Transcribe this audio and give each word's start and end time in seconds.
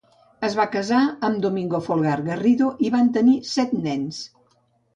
Es 0.45 0.53
va 0.59 0.63
casar 0.75 1.01
amb 1.27 1.43
Domingo 1.43 1.83
Folgar 1.89 2.17
Garrido 2.29 2.73
i 2.89 2.93
van 2.99 3.15
tenir 3.21 3.39
set 3.53 3.79
nens. 3.87 4.27